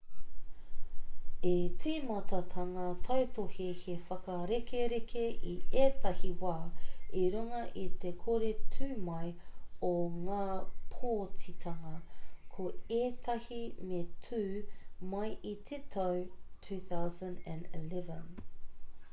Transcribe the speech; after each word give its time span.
i 1.47 1.57
tīmata 1.81 2.61
ngā 2.69 2.85
tautohe 3.07 3.67
he 3.81 3.97
whakarekereke 4.07 5.25
i 5.51 5.53
ētahi 5.83 6.31
wā 6.45 6.55
i 7.25 7.27
runga 7.35 7.59
i 7.83 7.85
te 8.05 8.13
kore 8.23 8.49
tū 8.77 8.87
mai 9.11 9.29
o 9.91 9.93
ngā 10.15 10.47
pōtitanga 10.97 11.93
ko 12.57 12.67
ētahi 13.03 13.61
me 13.93 14.03
tū 14.29 14.43
mai 15.15 15.31
i 15.55 15.57
te 15.71 15.83
tau 15.97 16.11
2011 16.73 18.19